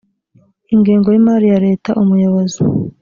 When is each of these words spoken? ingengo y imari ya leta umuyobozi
ingengo 0.73 1.07
y 1.11 1.17
imari 1.19 1.45
ya 1.53 1.59
leta 1.67 1.89
umuyobozi 2.01 2.61